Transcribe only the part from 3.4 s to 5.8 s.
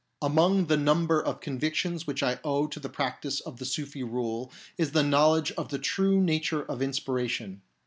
the Sufi rule is the knowledge of the